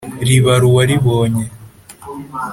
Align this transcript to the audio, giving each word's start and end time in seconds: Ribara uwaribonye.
Ribara 0.27 0.65
uwaribonye. 0.69 1.43